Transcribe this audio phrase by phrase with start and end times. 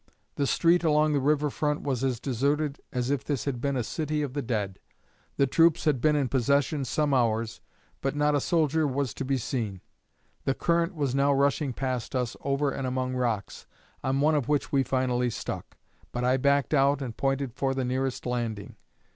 [0.33, 3.83] The street along the river front was as deserted as if this had been a
[3.83, 4.79] city of the dead.
[5.37, 7.61] The troops had been in possession some hours,
[8.01, 9.79] but not a soldier was to be seen.
[10.43, 13.67] The current was now rushing past us over and among rocks,
[14.03, 15.77] on one of which we finally stuck;
[16.11, 18.77] but I backed out and pointed for the nearest landing.